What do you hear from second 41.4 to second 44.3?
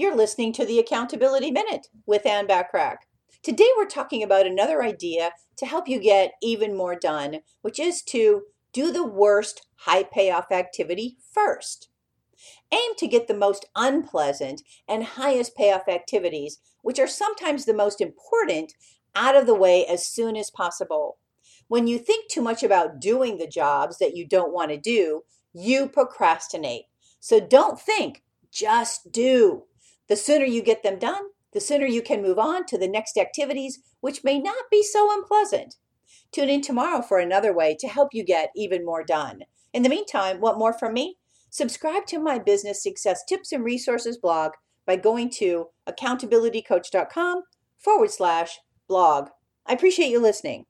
Subscribe to my business success tips and resources